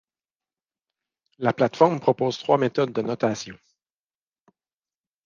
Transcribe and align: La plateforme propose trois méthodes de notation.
La 1.37 1.53
plateforme 1.53 1.99
propose 1.99 2.39
trois 2.39 2.57
méthodes 2.57 2.91
de 2.91 3.03
notation. 3.03 3.55